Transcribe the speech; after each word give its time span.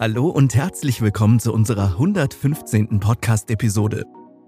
Hallo 0.00 0.28
und 0.28 0.54
herzlich 0.54 1.00
willkommen 1.00 1.40
zu 1.40 1.52
unserer 1.52 1.86
115. 1.86 3.00
Podcast-Episode. 3.00 4.04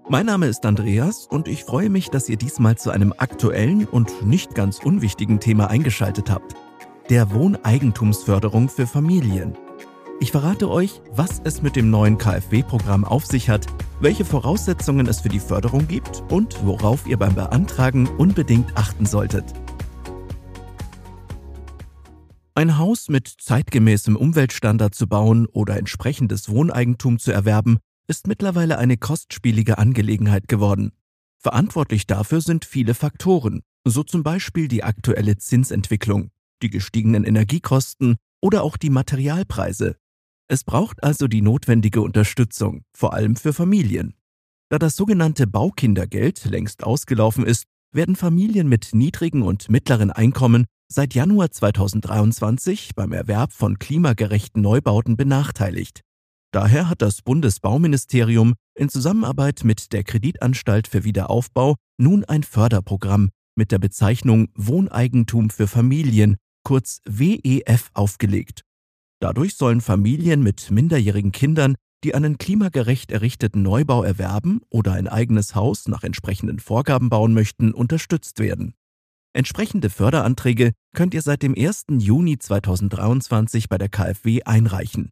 Mein 0.07 0.27
Name 0.27 0.47
ist 0.47 0.65
Andreas 0.65 1.27
und 1.27 1.49
ich 1.49 1.65
freue 1.65 1.89
mich, 1.89 2.07
dass 2.07 2.29
ihr 2.29 2.37
diesmal 2.37 2.77
zu 2.77 2.89
einem 2.89 3.13
aktuellen 3.17 3.85
und 3.85 4.25
nicht 4.25 4.55
ganz 4.55 4.79
unwichtigen 4.79 5.41
Thema 5.41 5.69
eingeschaltet 5.69 6.29
habt. 6.29 6.53
Der 7.09 7.33
Wohneigentumsförderung 7.33 8.69
für 8.69 8.87
Familien. 8.87 9.57
Ich 10.21 10.31
verrate 10.31 10.69
euch, 10.69 11.01
was 11.11 11.41
es 11.43 11.61
mit 11.61 11.75
dem 11.75 11.89
neuen 11.89 12.17
KfW-Programm 12.17 13.03
auf 13.03 13.25
sich 13.25 13.49
hat, 13.49 13.65
welche 13.99 14.23
Voraussetzungen 14.23 15.05
es 15.05 15.19
für 15.19 15.29
die 15.29 15.41
Förderung 15.41 15.85
gibt 15.85 16.23
und 16.29 16.65
worauf 16.65 17.05
ihr 17.07 17.17
beim 17.17 17.35
Beantragen 17.35 18.07
unbedingt 18.07 18.77
achten 18.77 19.05
solltet. 19.05 19.43
Ein 22.61 22.77
Haus 22.77 23.09
mit 23.09 23.27
zeitgemäßem 23.27 24.15
Umweltstandard 24.15 24.93
zu 24.93 25.07
bauen 25.07 25.47
oder 25.47 25.77
entsprechendes 25.77 26.47
Wohneigentum 26.47 27.17
zu 27.17 27.31
erwerben, 27.31 27.79
ist 28.05 28.27
mittlerweile 28.27 28.77
eine 28.77 28.97
kostspielige 28.97 29.79
Angelegenheit 29.79 30.47
geworden. 30.47 30.91
Verantwortlich 31.39 32.05
dafür 32.05 32.39
sind 32.39 32.65
viele 32.65 32.93
Faktoren, 32.93 33.63
so 33.83 34.03
zum 34.03 34.21
Beispiel 34.21 34.67
die 34.67 34.83
aktuelle 34.83 35.37
Zinsentwicklung, 35.37 36.29
die 36.61 36.69
gestiegenen 36.69 37.23
Energiekosten 37.23 38.17
oder 38.41 38.61
auch 38.61 38.77
die 38.77 38.91
Materialpreise. 38.91 39.95
Es 40.47 40.63
braucht 40.63 41.03
also 41.03 41.27
die 41.27 41.41
notwendige 41.41 42.03
Unterstützung, 42.03 42.83
vor 42.95 43.15
allem 43.15 43.37
für 43.37 43.53
Familien. 43.53 44.13
Da 44.69 44.77
das 44.77 44.95
sogenannte 44.95 45.47
Baukindergeld 45.47 46.45
längst 46.45 46.83
ausgelaufen 46.83 47.43
ist, 47.43 47.63
werden 47.91 48.15
Familien 48.15 48.69
mit 48.69 48.89
niedrigen 48.93 49.41
und 49.41 49.67
mittleren 49.71 50.11
Einkommen 50.11 50.67
seit 50.91 51.13
Januar 51.13 51.51
2023 51.51 52.95
beim 52.95 53.13
Erwerb 53.13 53.53
von 53.53 53.79
klimagerechten 53.79 54.61
Neubauten 54.61 55.15
benachteiligt. 55.15 56.01
Daher 56.53 56.89
hat 56.89 57.01
das 57.01 57.21
Bundesbauministerium 57.21 58.55
in 58.75 58.89
Zusammenarbeit 58.89 59.63
mit 59.63 59.93
der 59.93 60.03
Kreditanstalt 60.03 60.89
für 60.89 61.05
Wiederaufbau 61.05 61.75
nun 61.97 62.25
ein 62.25 62.43
Förderprogramm 62.43 63.29
mit 63.55 63.71
der 63.71 63.79
Bezeichnung 63.79 64.49
Wohneigentum 64.55 65.49
für 65.49 65.67
Familien, 65.67 66.35
kurz 66.63 66.99
WEF, 67.05 67.89
aufgelegt. 67.93 68.63
Dadurch 69.21 69.55
sollen 69.55 69.79
Familien 69.79 70.43
mit 70.43 70.71
minderjährigen 70.71 71.31
Kindern, 71.31 71.75
die 72.03 72.15
einen 72.15 72.37
klimagerecht 72.37 73.11
errichteten 73.11 73.61
Neubau 73.61 74.03
erwerben 74.03 74.61
oder 74.69 74.93
ein 74.93 75.07
eigenes 75.07 75.55
Haus 75.55 75.87
nach 75.87 76.03
entsprechenden 76.03 76.59
Vorgaben 76.59 77.09
bauen 77.09 77.33
möchten, 77.33 77.71
unterstützt 77.73 78.39
werden. 78.39 78.73
Entsprechende 79.33 79.89
Förderanträge 79.89 80.73
könnt 80.93 81.13
ihr 81.13 81.21
seit 81.21 81.41
dem 81.41 81.55
1. 81.57 81.85
Juni 81.99 82.37
2023 82.37 83.69
bei 83.69 83.77
der 83.77 83.87
KfW 83.87 84.43
einreichen. 84.43 85.09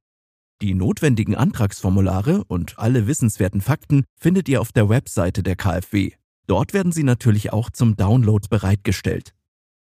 Die 0.61 0.73
notwendigen 0.73 1.35
Antragsformulare 1.35 2.43
und 2.45 2.77
alle 2.77 3.07
wissenswerten 3.07 3.61
Fakten 3.61 4.03
findet 4.19 4.49
ihr 4.49 4.59
auf 4.59 4.73
der 4.73 4.89
Webseite 4.89 5.41
der 5.41 5.55
KfW. 5.55 6.11
Dort 6.47 6.73
werden 6.73 6.91
sie 6.91 7.03
natürlich 7.03 7.53
auch 7.53 7.69
zum 7.69 7.95
Download 7.95 8.45
bereitgestellt. 8.49 9.33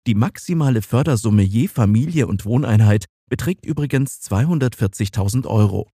Die 0.09 0.17
maximale 0.17 0.83
Fördersumme 0.83 1.43
je 1.43 1.69
Familie 1.69 2.27
und 2.27 2.45
Wohneinheit 2.45 3.05
beträgt 3.31 3.65
übrigens 3.65 4.21
240.000 4.21 5.47
Euro. 5.47 5.89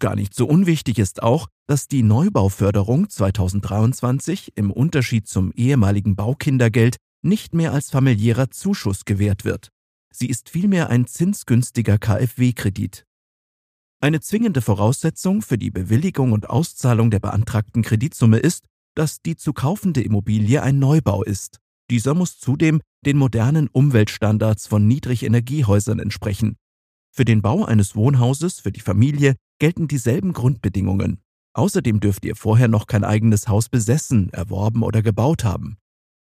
Gar 0.00 0.16
nicht 0.16 0.34
so 0.34 0.46
unwichtig 0.46 0.98
ist 0.98 1.22
auch, 1.22 1.46
dass 1.68 1.86
die 1.86 2.02
Neubauförderung 2.02 3.08
2023 3.08 4.52
im 4.56 4.72
Unterschied 4.72 5.28
zum 5.28 5.52
ehemaligen 5.52 6.16
Baukindergeld 6.16 6.96
nicht 7.22 7.54
mehr 7.54 7.72
als 7.72 7.90
familiärer 7.90 8.50
Zuschuss 8.50 9.04
gewährt 9.04 9.44
wird. 9.44 9.70
Sie 10.12 10.28
ist 10.28 10.48
vielmehr 10.48 10.88
ein 10.90 11.06
zinsgünstiger 11.06 11.98
KfW-Kredit. 11.98 13.04
Eine 14.00 14.20
zwingende 14.20 14.62
Voraussetzung 14.62 15.42
für 15.42 15.58
die 15.58 15.70
Bewilligung 15.70 16.32
und 16.32 16.48
Auszahlung 16.48 17.10
der 17.10 17.20
beantragten 17.20 17.82
Kreditsumme 17.82 18.38
ist, 18.38 18.66
dass 18.94 19.20
die 19.20 19.36
zu 19.36 19.52
kaufende 19.52 20.02
Immobilie 20.02 20.62
ein 20.62 20.78
Neubau 20.78 21.22
ist. 21.22 21.60
Dieser 21.90 22.14
muss 22.14 22.38
zudem 22.38 22.80
den 23.04 23.16
modernen 23.16 23.68
Umweltstandards 23.68 24.66
von 24.66 24.86
Niedrigenergiehäusern 24.86 25.98
entsprechen. 25.98 26.56
Für 27.12 27.24
den 27.24 27.42
Bau 27.42 27.64
eines 27.64 27.94
Wohnhauses 27.94 28.60
für 28.60 28.72
die 28.72 28.80
Familie 28.80 29.36
gelten 29.58 29.88
dieselben 29.88 30.32
Grundbedingungen. 30.32 31.22
Außerdem 31.54 32.00
dürft 32.00 32.24
ihr 32.26 32.36
vorher 32.36 32.68
noch 32.68 32.86
kein 32.86 33.04
eigenes 33.04 33.48
Haus 33.48 33.68
besessen, 33.68 34.30
erworben 34.30 34.82
oder 34.82 35.02
gebaut 35.02 35.44
haben. 35.44 35.78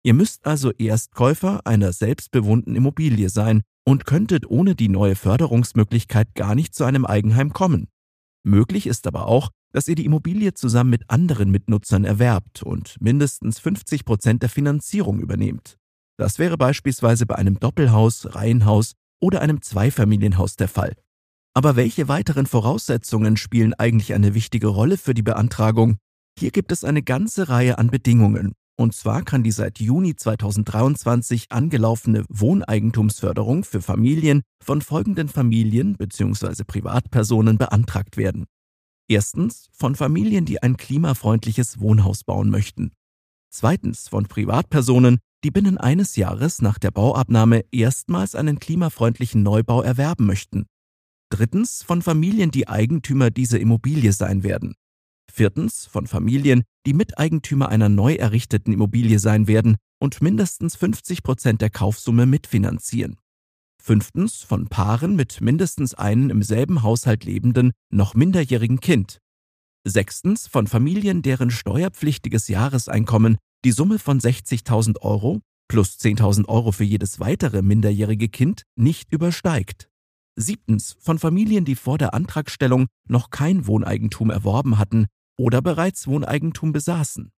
Ihr 0.05 0.13
müsst 0.13 0.45
also 0.45 0.69
Erstkäufer 0.69 1.65
einer 1.65 1.91
selbstbewohnten 1.91 2.75
Immobilie 2.75 3.27
sein 3.27 3.63
und 3.87 4.05
könntet 4.05 4.45
ohne 4.47 4.75
die 4.75 4.87
neue 4.87 5.15
Förderungsmöglichkeit 5.15 6.35
gar 6.35 6.53
nicht 6.53 6.75
zu 6.75 6.83
einem 6.83 7.05
Eigenheim 7.05 7.53
kommen. 7.53 7.87
Möglich 8.43 8.85
ist 8.85 9.07
aber 9.07 9.27
auch, 9.27 9.49
dass 9.71 9.87
ihr 9.87 9.95
die 9.95 10.05
Immobilie 10.05 10.53
zusammen 10.53 10.91
mit 10.91 11.09
anderen 11.09 11.49
Mitnutzern 11.49 12.05
erwerbt 12.05 12.61
und 12.61 13.01
mindestens 13.01 13.57
50 13.57 14.05
Prozent 14.05 14.43
der 14.43 14.49
Finanzierung 14.49 15.19
übernehmt. 15.19 15.77
Das 16.17 16.37
wäre 16.37 16.55
beispielsweise 16.55 17.25
bei 17.25 17.37
einem 17.37 17.59
Doppelhaus, 17.59 18.35
Reihenhaus 18.35 18.93
oder 19.19 19.41
einem 19.41 19.63
Zweifamilienhaus 19.63 20.55
der 20.55 20.67
Fall. 20.67 20.93
Aber 21.55 21.75
welche 21.75 22.07
weiteren 22.07 22.45
Voraussetzungen 22.45 23.37
spielen 23.37 23.73
eigentlich 23.73 24.13
eine 24.13 24.35
wichtige 24.35 24.67
Rolle 24.67 24.97
für 24.97 25.15
die 25.15 25.23
Beantragung? 25.23 25.97
Hier 26.37 26.51
gibt 26.51 26.71
es 26.71 26.83
eine 26.83 27.01
ganze 27.01 27.49
Reihe 27.49 27.79
an 27.79 27.89
Bedingungen, 27.89 28.53
und 28.77 28.93
zwar 28.93 29.23
kann 29.23 29.43
die 29.43 29.51
seit 29.51 29.79
Juni 29.79 30.15
2023 30.15 31.51
angelaufene 31.51 32.25
Wohneigentumsförderung 32.29 33.63
für 33.63 33.81
Familien 33.81 34.41
von 34.61 34.81
folgenden 34.81 35.29
Familien 35.29 35.95
bzw. 35.95 36.63
Privatpersonen 36.65 37.57
beantragt 37.57 38.17
werden. 38.17 38.45
Erstens 39.07 39.69
von 39.71 39.95
Familien, 39.95 40.45
die 40.45 40.61
ein 40.61 40.77
klimafreundliches 40.77 41.79
Wohnhaus 41.79 42.23
bauen 42.23 42.49
möchten. 42.49 42.91
Zweitens 43.49 44.09
von 44.09 44.25
Privatpersonen, 44.25 45.19
die 45.43 45.51
binnen 45.51 45.77
eines 45.77 46.15
Jahres 46.15 46.61
nach 46.61 46.79
der 46.79 46.91
Bauabnahme 46.91 47.63
erstmals 47.71 48.35
einen 48.35 48.59
klimafreundlichen 48.59 49.43
Neubau 49.43 49.81
erwerben 49.81 50.25
möchten. 50.25 50.65
Drittens 51.29 51.83
von 51.83 52.01
Familien, 52.01 52.51
die 52.51 52.67
Eigentümer 52.67 53.29
dieser 53.29 53.59
Immobilie 53.59 54.11
sein 54.11 54.43
werden. 54.43 54.75
Viertens 55.35 55.85
von 55.85 56.07
Familien, 56.07 56.63
die 56.85 56.93
Miteigentümer 56.93 57.67
einer 57.67 57.89
neu 57.89 58.13
errichteten 58.13 58.71
Immobilie 58.71 59.19
sein 59.19 59.47
werden 59.47 59.75
und 59.99 60.21
mindestens 60.21 60.77
50 60.77 61.23
Prozent 61.23 61.59
der 61.59 61.69
Kaufsumme 61.69 62.25
mitfinanzieren. 62.25 63.17
Fünftens 63.83 64.43
von 64.43 64.69
Paaren 64.69 65.17
mit 65.17 65.41
mindestens 65.41 65.93
einem 65.93 66.29
im 66.29 66.41
selben 66.41 66.83
Haushalt 66.83 67.25
lebenden, 67.25 67.73
noch 67.91 68.13
minderjährigen 68.13 68.79
Kind. 68.79 69.19
Sechstens 69.85 70.47
von 70.47 70.67
Familien, 70.67 71.21
deren 71.21 71.51
steuerpflichtiges 71.51 72.47
Jahreseinkommen 72.47 73.37
die 73.65 73.73
Summe 73.73 73.99
von 73.99 74.21
60.000 74.21 75.01
Euro 75.01 75.41
plus 75.67 75.97
10.000 75.99 76.47
Euro 76.47 76.71
für 76.71 76.85
jedes 76.85 77.19
weitere 77.19 77.61
minderjährige 77.61 78.29
Kind 78.29 78.63
nicht 78.77 79.11
übersteigt. 79.11 79.89
Siebtens 80.37 80.95
von 81.01 81.19
Familien, 81.19 81.65
die 81.65 81.75
vor 81.75 81.97
der 81.97 82.13
Antragstellung 82.13 82.87
noch 83.09 83.31
kein 83.31 83.67
Wohneigentum 83.67 84.29
erworben 84.29 84.77
hatten 84.77 85.07
oder 85.37 85.61
bereits 85.61 86.07
Wohneigentum 86.07 86.71
besaßen. 86.71 87.31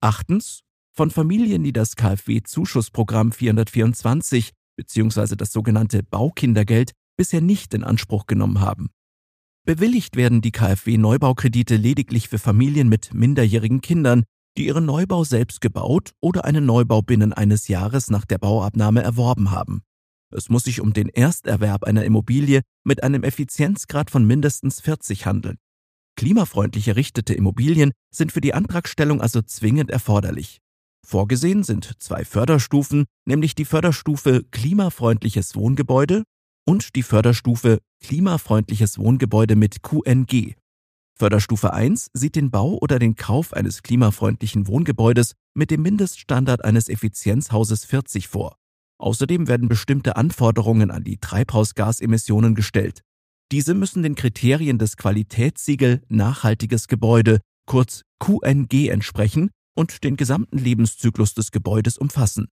Achtens 0.00 0.60
von 0.92 1.10
Familien, 1.10 1.64
die 1.64 1.72
das 1.72 1.96
KfW-Zuschussprogramm 1.96 3.32
424 3.32 4.52
bzw. 4.76 5.36
das 5.36 5.52
sogenannte 5.52 6.02
Baukindergeld 6.02 6.92
bisher 7.16 7.40
nicht 7.40 7.74
in 7.74 7.84
Anspruch 7.84 8.26
genommen 8.26 8.60
haben. 8.60 8.90
Bewilligt 9.64 10.16
werden 10.16 10.42
die 10.42 10.52
KfW-Neubaukredite 10.52 11.76
lediglich 11.76 12.28
für 12.28 12.38
Familien 12.38 12.88
mit 12.88 13.12
minderjährigen 13.12 13.80
Kindern, 13.80 14.22
die 14.56 14.66
ihren 14.66 14.86
Neubau 14.86 15.24
selbst 15.24 15.60
gebaut 15.60 16.12
oder 16.20 16.44
einen 16.44 16.64
Neubau 16.64 17.02
binnen 17.02 17.32
eines 17.32 17.68
Jahres 17.68 18.08
nach 18.08 18.24
der 18.24 18.38
Bauabnahme 18.38 19.02
erworben 19.02 19.50
haben. 19.50 19.82
Es 20.30 20.48
muss 20.48 20.64
sich 20.64 20.80
um 20.80 20.92
den 20.92 21.08
Ersterwerb 21.08 21.84
einer 21.84 22.04
Immobilie 22.04 22.62
mit 22.84 23.02
einem 23.02 23.22
Effizienzgrad 23.22 24.10
von 24.10 24.24
mindestens 24.24 24.80
40 24.80 25.26
handeln. 25.26 25.58
Klimafreundlich 26.16 26.88
errichtete 26.88 27.34
Immobilien 27.34 27.92
sind 28.10 28.32
für 28.32 28.40
die 28.40 28.54
Antragstellung 28.54 29.20
also 29.20 29.42
zwingend 29.42 29.90
erforderlich. 29.90 30.60
Vorgesehen 31.06 31.62
sind 31.62 32.02
zwei 32.02 32.24
Förderstufen, 32.24 33.04
nämlich 33.26 33.54
die 33.54 33.64
Förderstufe 33.64 34.42
Klimafreundliches 34.50 35.54
Wohngebäude 35.54 36.24
und 36.66 36.96
die 36.96 37.02
Förderstufe 37.02 37.78
Klimafreundliches 38.02 38.98
Wohngebäude 38.98 39.54
mit 39.54 39.82
QNG. 39.82 40.54
Förderstufe 41.18 41.72
1 41.72 42.10
sieht 42.12 42.34
den 42.34 42.50
Bau 42.50 42.76
oder 42.80 42.98
den 42.98 43.14
Kauf 43.14 43.52
eines 43.52 43.82
klimafreundlichen 43.82 44.66
Wohngebäudes 44.66 45.34
mit 45.54 45.70
dem 45.70 45.82
Mindeststandard 45.82 46.64
eines 46.64 46.88
Effizienzhauses 46.88 47.84
40 47.84 48.28
vor. 48.28 48.56
Außerdem 48.98 49.48
werden 49.48 49.68
bestimmte 49.68 50.16
Anforderungen 50.16 50.90
an 50.90 51.04
die 51.04 51.18
Treibhausgasemissionen 51.18 52.54
gestellt. 52.54 53.02
Diese 53.52 53.74
müssen 53.74 54.02
den 54.02 54.16
Kriterien 54.16 54.78
des 54.78 54.96
Qualitätssiegel 54.96 56.02
Nachhaltiges 56.08 56.88
Gebäude, 56.88 57.40
kurz 57.66 58.02
QNG, 58.18 58.88
entsprechen 58.88 59.50
und 59.76 60.02
den 60.02 60.16
gesamten 60.16 60.58
Lebenszyklus 60.58 61.34
des 61.34 61.52
Gebäudes 61.52 61.96
umfassen. 61.96 62.48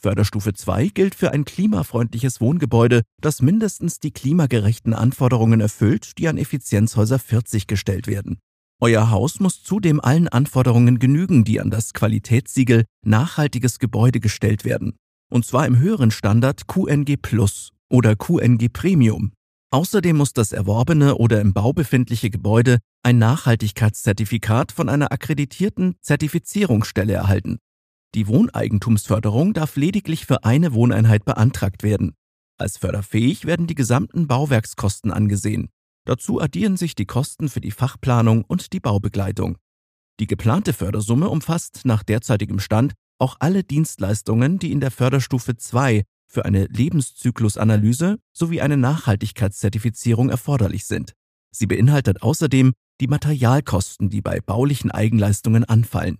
Förderstufe 0.00 0.52
2 0.52 0.88
gilt 0.88 1.14
für 1.14 1.32
ein 1.32 1.44
klimafreundliches 1.44 2.40
Wohngebäude, 2.40 3.02
das 3.20 3.42
mindestens 3.42 3.98
die 4.00 4.12
klimagerechten 4.12 4.94
Anforderungen 4.94 5.60
erfüllt, 5.60 6.18
die 6.18 6.28
an 6.28 6.38
Effizienzhäuser 6.38 7.18
40 7.18 7.66
gestellt 7.66 8.06
werden. 8.06 8.38
Euer 8.80 9.10
Haus 9.10 9.40
muss 9.40 9.64
zudem 9.64 9.98
allen 9.98 10.28
Anforderungen 10.28 11.00
genügen, 11.00 11.42
die 11.42 11.60
an 11.60 11.70
das 11.70 11.94
Qualitätssiegel 11.94 12.84
nachhaltiges 13.04 13.80
Gebäude 13.80 14.20
gestellt 14.20 14.64
werden. 14.64 14.94
Und 15.32 15.44
zwar 15.46 15.66
im 15.66 15.78
höheren 15.78 16.12
Standard 16.12 16.68
QNG 16.68 17.16
Plus 17.20 17.70
oder 17.88 18.14
QNG 18.14 18.68
Premium. 18.72 19.32
Außerdem 19.70 20.16
muss 20.16 20.32
das 20.32 20.52
erworbene 20.52 21.16
oder 21.16 21.42
im 21.42 21.52
Bau 21.52 21.74
befindliche 21.74 22.30
Gebäude 22.30 22.78
ein 23.02 23.18
Nachhaltigkeitszertifikat 23.18 24.72
von 24.72 24.88
einer 24.88 25.12
akkreditierten 25.12 25.96
Zertifizierungsstelle 26.00 27.12
erhalten. 27.12 27.58
Die 28.14 28.28
Wohneigentumsförderung 28.28 29.52
darf 29.52 29.76
lediglich 29.76 30.24
für 30.24 30.44
eine 30.44 30.72
Wohneinheit 30.72 31.26
beantragt 31.26 31.82
werden. 31.82 32.14
Als 32.56 32.78
förderfähig 32.78 33.44
werden 33.44 33.66
die 33.66 33.74
gesamten 33.74 34.26
Bauwerkskosten 34.26 35.12
angesehen. 35.12 35.68
Dazu 36.06 36.40
addieren 36.40 36.78
sich 36.78 36.94
die 36.94 37.04
Kosten 37.04 37.50
für 37.50 37.60
die 37.60 37.70
Fachplanung 37.70 38.44
und 38.44 38.72
die 38.72 38.80
Baubegleitung. 38.80 39.58
Die 40.18 40.26
geplante 40.26 40.72
Fördersumme 40.72 41.28
umfasst 41.28 41.82
nach 41.84 42.02
derzeitigem 42.02 42.58
Stand 42.58 42.94
auch 43.18 43.36
alle 43.40 43.64
Dienstleistungen, 43.64 44.58
die 44.58 44.72
in 44.72 44.80
der 44.80 44.90
Förderstufe 44.90 45.56
2 45.56 46.04
für 46.28 46.44
eine 46.44 46.66
Lebenszyklusanalyse 46.66 48.18
sowie 48.32 48.60
eine 48.60 48.76
Nachhaltigkeitszertifizierung 48.76 50.30
erforderlich 50.30 50.86
sind. 50.86 51.14
Sie 51.50 51.66
beinhaltet 51.66 52.22
außerdem 52.22 52.72
die 53.00 53.08
Materialkosten, 53.08 54.10
die 54.10 54.20
bei 54.20 54.40
baulichen 54.40 54.90
Eigenleistungen 54.90 55.64
anfallen. 55.64 56.18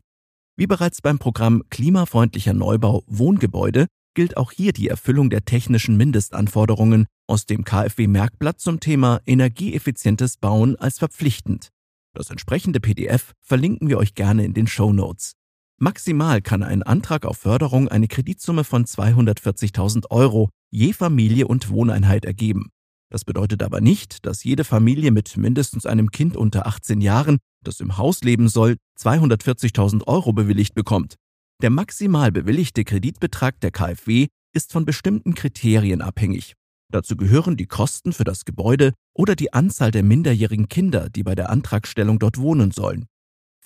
Wie 0.56 0.66
bereits 0.66 1.02
beim 1.02 1.18
Programm 1.18 1.62
Klimafreundlicher 1.70 2.54
Neubau 2.54 3.04
Wohngebäude 3.06 3.86
gilt 4.14 4.36
auch 4.36 4.50
hier 4.50 4.72
die 4.72 4.88
Erfüllung 4.88 5.30
der 5.30 5.44
technischen 5.44 5.96
Mindestanforderungen 5.96 7.06
aus 7.28 7.46
dem 7.46 7.62
KfW-Merkblatt 7.62 8.58
zum 8.58 8.80
Thema 8.80 9.20
energieeffizientes 9.26 10.38
Bauen 10.38 10.74
als 10.76 10.98
verpflichtend. 10.98 11.68
Das 12.14 12.30
entsprechende 12.30 12.80
PDF 12.80 13.34
verlinken 13.40 13.88
wir 13.88 13.98
euch 13.98 14.14
gerne 14.14 14.44
in 14.44 14.54
den 14.54 14.66
Show 14.66 14.92
Notes. 14.92 15.34
Maximal 15.80 16.42
kann 16.42 16.64
ein 16.64 16.82
Antrag 16.82 17.24
auf 17.24 17.38
Förderung 17.38 17.86
eine 17.86 18.08
Kreditsumme 18.08 18.64
von 18.64 18.84
240.000 18.84 20.10
Euro 20.10 20.50
je 20.70 20.92
Familie 20.92 21.46
und 21.46 21.70
Wohneinheit 21.70 22.24
ergeben. 22.24 22.70
Das 23.10 23.24
bedeutet 23.24 23.62
aber 23.62 23.80
nicht, 23.80 24.26
dass 24.26 24.42
jede 24.42 24.64
Familie 24.64 25.12
mit 25.12 25.36
mindestens 25.36 25.86
einem 25.86 26.10
Kind 26.10 26.36
unter 26.36 26.66
18 26.66 27.00
Jahren, 27.00 27.38
das 27.64 27.78
im 27.78 27.96
Haus 27.96 28.22
leben 28.22 28.48
soll, 28.48 28.76
240.000 29.00 30.08
Euro 30.08 30.32
bewilligt 30.32 30.74
bekommt. 30.74 31.14
Der 31.62 31.70
maximal 31.70 32.32
bewilligte 32.32 32.82
Kreditbetrag 32.82 33.60
der 33.60 33.70
KfW 33.70 34.26
ist 34.52 34.72
von 34.72 34.84
bestimmten 34.84 35.34
Kriterien 35.34 36.02
abhängig. 36.02 36.54
Dazu 36.90 37.16
gehören 37.16 37.56
die 37.56 37.66
Kosten 37.66 38.12
für 38.12 38.24
das 38.24 38.44
Gebäude 38.44 38.94
oder 39.14 39.36
die 39.36 39.52
Anzahl 39.52 39.92
der 39.92 40.02
minderjährigen 40.02 40.68
Kinder, 40.68 41.08
die 41.08 41.22
bei 41.22 41.36
der 41.36 41.50
Antragstellung 41.50 42.18
dort 42.18 42.38
wohnen 42.38 42.72
sollen. 42.72 43.06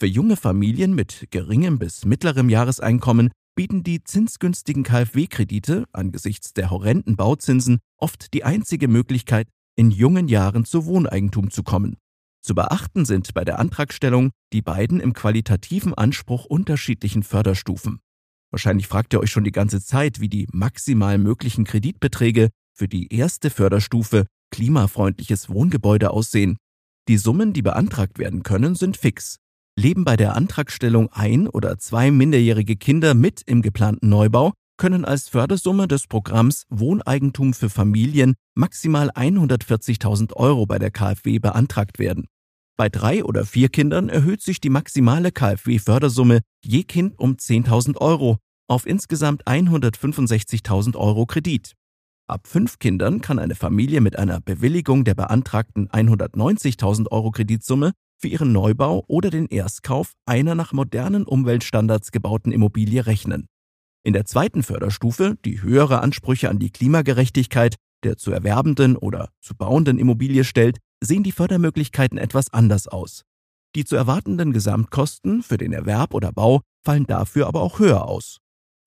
Für 0.03 0.09
junge 0.09 0.37
Familien 0.37 0.97
mit 0.97 1.29
geringem 1.31 1.79
bis 1.79 2.05
mittlerem 2.05 2.49
Jahreseinkommen 2.49 3.31
bieten 3.55 3.85
die 3.85 4.03
zinsgünstigen 4.03 4.83
KfW-Kredite 4.83 5.85
angesichts 5.93 6.53
der 6.55 6.73
horrenden 6.73 7.15
Bauzinsen 7.15 7.79
oft 7.99 8.35
die 8.35 8.43
einzige 8.43 8.89
Möglichkeit, 8.89 9.47
in 9.77 9.93
jungen 9.93 10.27
Jahren 10.27 10.65
zu 10.65 10.87
Wohneigentum 10.87 11.53
zu 11.53 11.63
kommen. 11.63 11.99
Zu 12.45 12.57
beachten 12.57 13.05
sind 13.05 13.33
bei 13.33 13.45
der 13.45 13.61
Antragstellung 13.61 14.33
die 14.53 14.61
beiden 14.61 14.99
im 14.99 15.13
qualitativen 15.13 15.95
Anspruch 15.95 16.47
unterschiedlichen 16.47 17.23
Förderstufen. 17.23 18.01
Wahrscheinlich 18.51 18.89
fragt 18.89 19.13
ihr 19.13 19.21
euch 19.21 19.31
schon 19.31 19.45
die 19.45 19.53
ganze 19.53 19.81
Zeit, 19.81 20.19
wie 20.19 20.29
die 20.29 20.49
maximal 20.51 21.17
möglichen 21.17 21.63
Kreditbeträge 21.63 22.49
für 22.77 22.89
die 22.89 23.15
erste 23.15 23.51
Förderstufe 23.51 24.27
klimafreundliches 24.51 25.49
Wohngebäude 25.49 26.11
aussehen. 26.11 26.57
Die 27.07 27.19
Summen, 27.19 27.53
die 27.53 27.63
beantragt 27.63 28.19
werden 28.19 28.43
können, 28.43 28.75
sind 28.75 28.97
fix. 28.97 29.39
Leben 29.79 30.05
bei 30.05 30.17
der 30.17 30.37
Antragstellung 30.37 31.11
ein 31.13 31.49
oder 31.49 31.79
zwei 31.79 32.11
minderjährige 32.11 32.77
Kinder 32.77 33.15
mit 33.15 33.43
im 33.47 33.63
geplanten 33.63 34.09
Neubau, 34.09 34.53
können 34.77 35.05
als 35.05 35.29
Fördersumme 35.29 35.89
des 35.89 36.07
Programms 36.07 36.67
Wohneigentum 36.69 37.55
für 37.55 37.71
Familien 37.71 38.35
maximal 38.55 39.11
140.000 39.11 40.35
Euro 40.35 40.67
bei 40.67 40.79
der 40.79 40.91
KfW 40.91 41.39
beantragt 41.39 41.99
werden. 41.99 42.27
Bei 42.77 42.89
drei 42.89 43.25
oder 43.25 43.47
vier 43.47 43.69
Kindern 43.69 44.09
erhöht 44.09 44.43
sich 44.43 44.61
die 44.61 44.71
maximale 44.71 45.31
KfW-Fördersumme 45.31 46.41
je 46.65 46.83
Kind 46.83 47.19
um 47.19 47.35
10.000 47.35 47.99
Euro 47.99 48.39
auf 48.69 48.87
insgesamt 48.87 49.47
165.000 49.47 50.97
Euro 50.97 51.27
Kredit. 51.27 51.75
Ab 52.27 52.47
fünf 52.47 52.79
Kindern 52.79 53.21
kann 53.21 53.39
eine 53.39 53.55
Familie 53.55 54.01
mit 54.01 54.19
einer 54.19 54.41
Bewilligung 54.41 55.05
der 55.05 55.15
beantragten 55.15 55.89
190.000 55.89 57.11
Euro 57.11 57.31
Kreditsumme 57.31 57.93
für 58.23 58.29
ihren 58.29 58.53
Neubau 58.53 59.05
oder 59.09 59.31
den 59.31 59.47
Erstkauf 59.49 60.13
einer 60.25 60.55
nach 60.55 60.73
modernen 60.73 61.25
Umweltstandards 61.25 62.13
gebauten 62.13 62.53
Immobilie 62.53 63.05
rechnen. 63.05 63.49
In 64.05 64.13
der 64.13 64.25
zweiten 64.25 64.63
Förderstufe, 64.63 65.37
die 65.45 65.61
höhere 65.61 66.01
Ansprüche 66.01 66.49
an 66.49 66.59
die 66.59 66.71
Klimagerechtigkeit 66.71 67.77
der 68.05 68.17
zu 68.17 68.33
erwerbenden 68.33 68.97
oder 68.97 69.29
zu 69.41 69.55
bauenden 69.55 69.99
Immobilie 69.99 70.43
stellt, 70.45 70.79
sehen 71.01 71.23
die 71.23 71.33
Fördermöglichkeiten 71.33 72.19
etwas 72.19 72.53
anders 72.53 72.89
aus. 72.89 73.23
Die 73.75 73.85
zu 73.85 73.97
erwartenden 73.97 74.53
Gesamtkosten 74.53 75.43
für 75.43 75.57
den 75.57 75.73
Erwerb 75.73 76.15
oder 76.15 76.33
Bau 76.33 76.63
fallen 76.85 77.07
dafür 77.07 77.47
aber 77.47 77.61
auch 77.61 77.79
höher 77.79 78.05
aus. 78.05 78.39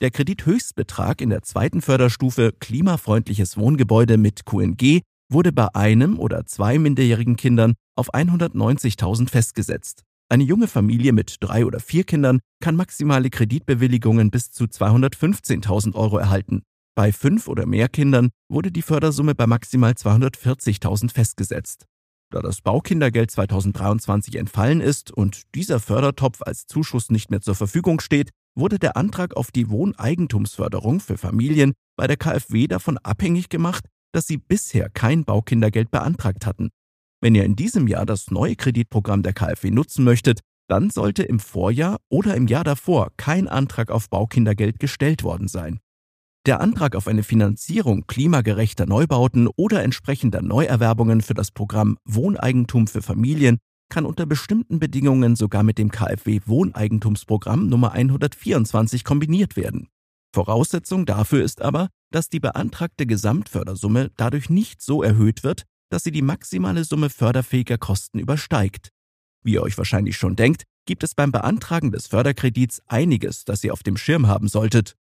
Der 0.01 0.11
Kredithöchstbetrag 0.11 1.21
in 1.21 1.29
der 1.29 1.43
zweiten 1.43 1.81
Förderstufe 1.81 2.51
klimafreundliches 2.59 3.57
Wohngebäude 3.57 4.17
mit 4.17 4.45
QNG 4.45 5.01
wurde 5.29 5.51
bei 5.51 5.73
einem 5.73 6.19
oder 6.19 6.45
zwei 6.45 6.77
minderjährigen 6.79 7.35
Kindern 7.35 7.73
auf 7.95 8.13
190.000 8.13 9.29
festgesetzt. 9.29 10.03
Eine 10.29 10.43
junge 10.43 10.67
Familie 10.67 11.13
mit 11.13 11.37
drei 11.39 11.65
oder 11.65 11.79
vier 11.79 12.03
Kindern 12.03 12.39
kann 12.59 12.75
maximale 12.75 13.29
Kreditbewilligungen 13.29 14.31
bis 14.31 14.51
zu 14.51 14.65
215.000 14.65 15.93
Euro 15.93 16.17
erhalten. 16.17 16.63
Bei 16.95 17.11
fünf 17.11 17.47
oder 17.47 17.65
mehr 17.65 17.89
Kindern 17.89 18.29
wurde 18.49 18.71
die 18.71 18.81
Fördersumme 18.81 19.35
bei 19.35 19.45
maximal 19.47 19.91
240.000 19.91 21.11
festgesetzt. 21.11 21.85
Da 22.31 22.41
das 22.41 22.61
Baukindergeld 22.61 23.29
2023 23.29 24.35
entfallen 24.37 24.81
ist 24.81 25.11
und 25.11 25.43
dieser 25.53 25.79
Fördertopf 25.79 26.41
als 26.41 26.65
Zuschuss 26.65 27.11
nicht 27.11 27.29
mehr 27.29 27.41
zur 27.41 27.53
Verfügung 27.53 27.99
steht, 27.99 28.31
wurde 28.55 28.79
der 28.79 28.97
Antrag 28.97 29.37
auf 29.37 29.51
die 29.51 29.69
Wohneigentumsförderung 29.69 31.01
für 31.01 31.17
Familien 31.17 31.73
bei 31.97 32.07
der 32.07 32.17
KfW 32.17 32.67
davon 32.67 32.97
abhängig 32.97 33.49
gemacht, 33.49 33.85
dass 34.15 34.27
sie 34.27 34.37
bisher 34.37 34.89
kein 34.89 35.25
Baukindergeld 35.25 35.91
beantragt 35.91 36.45
hatten. 36.45 36.69
Wenn 37.21 37.35
ihr 37.35 37.43
in 37.43 37.55
diesem 37.55 37.87
Jahr 37.87 38.05
das 38.05 38.31
neue 38.31 38.55
Kreditprogramm 38.55 39.23
der 39.23 39.33
KfW 39.33 39.71
nutzen 39.71 40.03
möchtet, 40.03 40.39
dann 40.67 40.89
sollte 40.89 41.23
im 41.23 41.39
Vorjahr 41.39 41.97
oder 42.09 42.35
im 42.35 42.47
Jahr 42.47 42.63
davor 42.63 43.11
kein 43.17 43.47
Antrag 43.47 43.91
auf 43.91 44.09
Baukindergeld 44.09 44.79
gestellt 44.79 45.23
worden 45.23 45.47
sein. 45.47 45.79
Der 46.45 46.61
Antrag 46.61 46.95
auf 46.95 47.07
eine 47.07 47.23
Finanzierung 47.23 48.05
klimagerechter 48.07 48.85
Neubauten 48.85 49.47
oder 49.55 49.83
entsprechender 49.83 50.41
Neuerwerbungen 50.41 51.21
für 51.21 51.33
das 51.33 51.51
Programm 51.51 51.97
Wohneigentum 52.05 52.87
für 52.87 53.01
Familien 53.01 53.57
kann 53.89 54.05
unter 54.05 54.25
bestimmten 54.25 54.79
Bedingungen 54.79 55.35
sogar 55.35 55.63
mit 55.63 55.77
dem 55.77 55.91
KfW 55.91 56.41
Wohneigentumsprogramm 56.45 57.67
Nummer 57.67 57.91
124 57.91 59.03
kombiniert 59.03 59.55
werden. 59.55 59.89
Voraussetzung 60.33 61.05
dafür 61.05 61.43
ist 61.43 61.61
aber, 61.61 61.89
dass 62.15 62.29
die 62.29 62.39
beantragte 62.39 63.05
Gesamtfördersumme 63.05 64.09
dadurch 64.15 64.49
nicht 64.49 64.81
so 64.81 65.03
erhöht 65.03 65.43
wird, 65.43 65.63
dass 65.89 66.03
sie 66.03 66.11
die 66.11 66.21
maximale 66.21 66.85
Summe 66.85 67.09
förderfähiger 67.09 67.77
Kosten 67.77 68.19
übersteigt. 68.19 68.87
Wie 69.43 69.55
ihr 69.55 69.61
euch 69.61 69.77
wahrscheinlich 69.77 70.15
schon 70.15 70.37
denkt, 70.37 70.63
gibt 70.85 71.03
es 71.03 71.13
beim 71.13 71.33
Beantragen 71.33 71.91
des 71.91 72.07
Förderkredits 72.07 72.81
einiges, 72.87 73.43
das 73.43 73.65
ihr 73.65 73.73
auf 73.73 73.83
dem 73.83 73.97
Schirm 73.97 74.27
haben 74.27 74.47
solltet. 74.47 74.95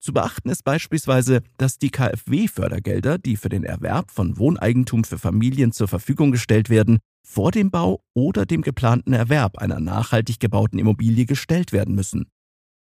Zu 0.00 0.14
beachten 0.14 0.48
ist 0.48 0.64
beispielsweise, 0.64 1.42
dass 1.58 1.76
die 1.76 1.90
KfW-Fördergelder, 1.90 3.18
die 3.18 3.36
für 3.36 3.50
den 3.50 3.64
Erwerb 3.64 4.10
von 4.10 4.38
Wohneigentum 4.38 5.04
für 5.04 5.18
Familien 5.18 5.70
zur 5.70 5.88
Verfügung 5.88 6.32
gestellt 6.32 6.70
werden, 6.70 6.98
vor 7.26 7.50
dem 7.50 7.70
Bau 7.70 8.00
oder 8.14 8.46
dem 8.46 8.62
geplanten 8.62 9.12
Erwerb 9.12 9.58
einer 9.58 9.80
nachhaltig 9.80 10.40
gebauten 10.40 10.78
Immobilie 10.78 11.26
gestellt 11.26 11.72
werden 11.72 11.94
müssen. 11.94 12.30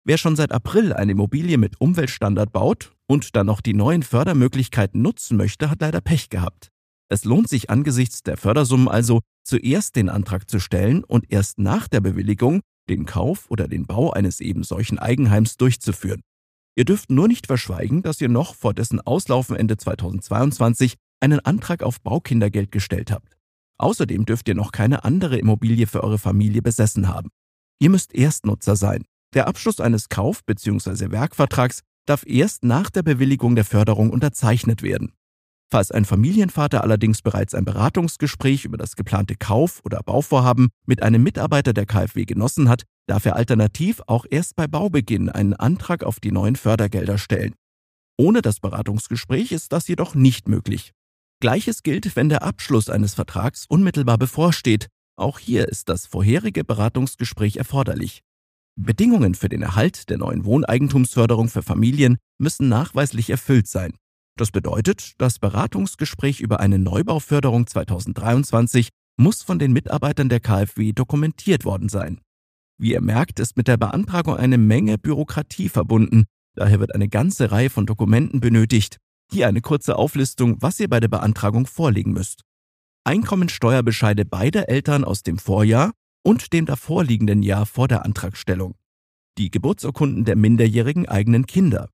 Wer 0.05 0.19
schon 0.19 0.35
seit 0.35 0.51
April 0.51 0.93
eine 0.93 1.13
Immobilie 1.13 1.57
mit 1.57 1.81
Umweltstandard 1.81 2.51
baut 2.51 2.92
und 3.07 3.35
dann 3.35 3.47
noch 3.47 3.61
die 3.61 3.73
neuen 3.73 4.03
Fördermöglichkeiten 4.03 5.01
nutzen 5.01 5.37
möchte, 5.37 5.69
hat 5.69 5.81
leider 5.81 6.01
Pech 6.01 6.29
gehabt. 6.29 6.69
Es 7.09 7.25
lohnt 7.25 7.49
sich 7.49 7.69
angesichts 7.69 8.23
der 8.23 8.37
Fördersummen 8.37 8.87
also, 8.87 9.21
zuerst 9.43 9.95
den 9.95 10.09
Antrag 10.09 10.49
zu 10.49 10.59
stellen 10.59 11.03
und 11.03 11.31
erst 11.31 11.59
nach 11.59 11.87
der 11.87 12.01
Bewilligung 12.01 12.61
den 12.89 13.05
Kauf 13.05 13.49
oder 13.49 13.67
den 13.67 13.85
Bau 13.85 14.11
eines 14.11 14.39
eben 14.39 14.63
solchen 14.63 14.99
Eigenheims 14.99 15.57
durchzuführen. 15.57 16.21
Ihr 16.75 16.85
dürft 16.85 17.11
nur 17.11 17.27
nicht 17.27 17.47
verschweigen, 17.47 18.01
dass 18.01 18.19
ihr 18.19 18.29
noch 18.29 18.55
vor 18.55 18.73
dessen 18.73 18.99
Auslaufen 18.99 19.55
Ende 19.55 19.77
2022 19.77 20.95
einen 21.19 21.39
Antrag 21.39 21.83
auf 21.83 22.01
Baukindergeld 22.01 22.71
gestellt 22.71 23.11
habt. 23.11 23.37
Außerdem 23.77 24.25
dürft 24.25 24.47
ihr 24.47 24.55
noch 24.55 24.71
keine 24.71 25.03
andere 25.03 25.37
Immobilie 25.37 25.87
für 25.87 26.03
eure 26.03 26.19
Familie 26.19 26.61
besessen 26.61 27.07
haben. 27.07 27.29
Ihr 27.79 27.89
müsst 27.89 28.13
Erstnutzer 28.13 28.75
sein. 28.75 29.05
Der 29.33 29.47
Abschluss 29.47 29.79
eines 29.79 30.09
Kauf- 30.09 30.43
bzw. 30.45 31.11
Werkvertrags 31.11 31.81
darf 32.05 32.23
erst 32.25 32.63
nach 32.63 32.89
der 32.89 33.03
Bewilligung 33.03 33.55
der 33.55 33.65
Förderung 33.65 34.09
unterzeichnet 34.09 34.83
werden. 34.83 35.13
Falls 35.71 35.91
ein 35.91 36.05
Familienvater 36.05 36.83
allerdings 36.83 37.23
bereits 37.23 37.55
ein 37.55 37.65
Beratungsgespräch 37.65 38.65
über 38.65 38.77
das 38.77 38.95
geplante 38.95 39.35
Kauf- 39.35 39.81
oder 39.83 40.01
Bauvorhaben 40.03 40.69
mit 40.85 41.01
einem 41.01 41.23
Mitarbeiter 41.23 41.73
der 41.73 41.87
KfW 41.87 42.25
genossen 42.25 42.69
hat, 42.69 42.83
darf 43.07 43.25
er 43.25 43.35
alternativ 43.35 44.01
auch 44.05 44.25
erst 44.29 44.55
bei 44.55 44.67
Baubeginn 44.67 45.29
einen 45.29 45.53
Antrag 45.53 46.03
auf 46.03 46.19
die 46.19 46.31
neuen 46.31 46.55
Fördergelder 46.55 47.17
stellen. 47.17 47.55
Ohne 48.17 48.43
das 48.43 48.59
Beratungsgespräch 48.59 49.51
ist 49.51 49.71
das 49.71 49.87
jedoch 49.87 50.13
nicht 50.13 50.47
möglich. 50.47 50.91
Gleiches 51.39 51.81
gilt, 51.81 52.15
wenn 52.15 52.29
der 52.29 52.43
Abschluss 52.43 52.89
eines 52.89 53.15
Vertrags 53.15 53.65
unmittelbar 53.67 54.17
bevorsteht. 54.17 54.87
Auch 55.15 55.39
hier 55.39 55.67
ist 55.67 55.89
das 55.89 56.05
vorherige 56.05 56.63
Beratungsgespräch 56.63 57.57
erforderlich. 57.57 58.21
Bedingungen 58.75 59.35
für 59.35 59.49
den 59.49 59.61
Erhalt 59.61 60.09
der 60.09 60.17
neuen 60.17 60.45
Wohneigentumsförderung 60.45 61.47
für 61.47 61.61
Familien 61.61 62.17
müssen 62.39 62.69
nachweislich 62.69 63.29
erfüllt 63.29 63.67
sein. 63.67 63.93
Das 64.35 64.49
bedeutet, 64.49 65.13
das 65.19 65.37
Beratungsgespräch 65.37 66.41
über 66.41 66.59
eine 66.59 66.79
Neubauförderung 66.79 67.67
2023 67.67 68.89
muss 69.17 69.43
von 69.43 69.59
den 69.59 69.73
Mitarbeitern 69.73 70.27
der 70.27 70.39
KfW 70.39 70.91
dokumentiert 70.91 71.65
worden 71.65 71.87
sein. 71.87 72.19
Wie 72.79 72.93
ihr 72.93 73.01
merkt, 73.01 73.39
ist 73.39 73.57
mit 73.57 73.67
der 73.67 73.77
Beantragung 73.77 74.35
eine 74.35 74.57
Menge 74.57 74.97
Bürokratie 74.97 75.69
verbunden, 75.69 76.25
daher 76.55 76.79
wird 76.79 76.95
eine 76.95 77.09
ganze 77.09 77.51
Reihe 77.51 77.69
von 77.69 77.85
Dokumenten 77.85 78.39
benötigt. 78.39 78.97
Hier 79.31 79.47
eine 79.47 79.61
kurze 79.61 79.95
Auflistung, 79.95 80.61
was 80.61 80.79
ihr 80.79 80.89
bei 80.89 80.99
der 80.99 81.07
Beantragung 81.07 81.67
vorlegen 81.67 82.13
müsst. 82.13 82.41
Einkommensteuerbescheide 83.03 84.25
beider 84.25 84.67
Eltern 84.69 85.03
aus 85.03 85.21
dem 85.21 85.37
Vorjahr 85.37 85.91
und 86.23 86.53
dem 86.53 86.65
davorliegenden 86.65 87.43
Jahr 87.43 87.65
vor 87.65 87.87
der 87.87 88.05
Antragstellung. 88.05 88.75
Die 89.37 89.51
Geburtsurkunden 89.51 90.25
der 90.25 90.35
minderjährigen 90.35 91.07
eigenen 91.07 91.45
Kinder. 91.45 91.89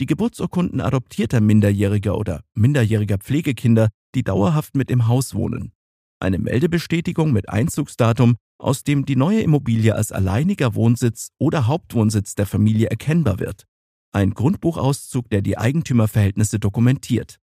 Die 0.00 0.06
Geburtsurkunden 0.06 0.80
adoptierter 0.80 1.40
Minderjähriger 1.40 2.18
oder 2.18 2.42
minderjähriger 2.54 3.18
Pflegekinder, 3.18 3.90
die 4.14 4.24
dauerhaft 4.24 4.74
mit 4.74 4.90
im 4.90 5.06
Haus 5.06 5.34
wohnen. 5.34 5.72
Eine 6.20 6.38
Meldebestätigung 6.38 7.32
mit 7.32 7.48
Einzugsdatum, 7.48 8.36
aus 8.58 8.82
dem 8.82 9.04
die 9.04 9.16
neue 9.16 9.40
Immobilie 9.40 9.94
als 9.94 10.10
alleiniger 10.10 10.74
Wohnsitz 10.74 11.28
oder 11.38 11.66
Hauptwohnsitz 11.66 12.34
der 12.34 12.46
Familie 12.46 12.88
erkennbar 12.88 13.38
wird. 13.38 13.66
Ein 14.12 14.32
Grundbuchauszug, 14.32 15.28
der 15.30 15.42
die 15.42 15.58
Eigentümerverhältnisse 15.58 16.58
dokumentiert. 16.58 17.38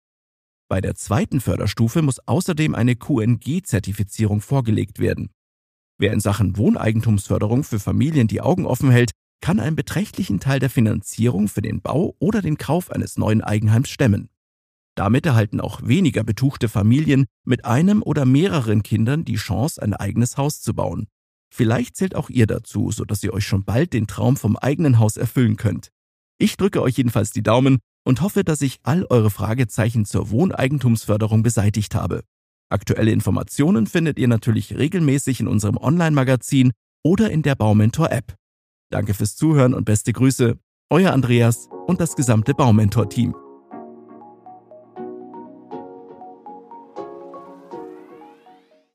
Bei 0.68 0.80
der 0.80 0.94
zweiten 0.94 1.40
Förderstufe 1.40 2.00
muss 2.00 2.20
außerdem 2.26 2.76
eine 2.76 2.94
QNG-Zertifizierung 2.94 4.40
vorgelegt 4.40 5.00
werden. 5.00 5.30
Wer 6.00 6.14
in 6.14 6.20
Sachen 6.20 6.56
Wohneigentumsförderung 6.56 7.62
für 7.62 7.78
Familien 7.78 8.26
die 8.26 8.40
Augen 8.40 8.64
offen 8.64 8.90
hält, 8.90 9.10
kann 9.42 9.60
einen 9.60 9.76
beträchtlichen 9.76 10.40
Teil 10.40 10.58
der 10.58 10.70
Finanzierung 10.70 11.46
für 11.46 11.60
den 11.60 11.82
Bau 11.82 12.16
oder 12.18 12.40
den 12.40 12.56
Kauf 12.56 12.90
eines 12.90 13.18
neuen 13.18 13.42
Eigenheims 13.42 13.90
stemmen. 13.90 14.30
Damit 14.94 15.26
erhalten 15.26 15.60
auch 15.60 15.82
weniger 15.86 16.24
betuchte 16.24 16.70
Familien 16.70 17.26
mit 17.44 17.66
einem 17.66 18.02
oder 18.02 18.24
mehreren 18.24 18.82
Kindern 18.82 19.26
die 19.26 19.36
Chance, 19.36 19.82
ein 19.82 19.92
eigenes 19.92 20.38
Haus 20.38 20.62
zu 20.62 20.72
bauen. 20.72 21.06
Vielleicht 21.52 21.96
zählt 21.96 22.14
auch 22.14 22.30
ihr 22.30 22.46
dazu, 22.46 22.90
sodass 22.90 23.22
ihr 23.22 23.34
euch 23.34 23.44
schon 23.44 23.64
bald 23.64 23.92
den 23.92 24.06
Traum 24.06 24.38
vom 24.38 24.56
eigenen 24.56 24.98
Haus 24.98 25.18
erfüllen 25.18 25.58
könnt. 25.58 25.90
Ich 26.38 26.56
drücke 26.56 26.80
euch 26.80 26.96
jedenfalls 26.96 27.30
die 27.32 27.42
Daumen 27.42 27.78
und 28.06 28.22
hoffe, 28.22 28.42
dass 28.42 28.62
ich 28.62 28.78
all 28.84 29.04
eure 29.10 29.30
Fragezeichen 29.30 30.06
zur 30.06 30.30
Wohneigentumsförderung 30.30 31.42
beseitigt 31.42 31.94
habe. 31.94 32.22
Aktuelle 32.70 33.10
Informationen 33.10 33.86
findet 33.86 34.18
ihr 34.18 34.28
natürlich 34.28 34.78
regelmäßig 34.78 35.40
in 35.40 35.48
unserem 35.48 35.76
Online-Magazin 35.76 36.72
oder 37.04 37.30
in 37.30 37.42
der 37.42 37.56
Baumentor-App. 37.56 38.34
Danke 38.90 39.12
fürs 39.14 39.34
Zuhören 39.34 39.74
und 39.74 39.84
beste 39.84 40.12
Grüße, 40.12 40.56
euer 40.90 41.12
Andreas 41.12 41.68
und 41.86 42.00
das 42.00 42.14
gesamte 42.14 42.54
Baumentor-Team. 42.54 43.34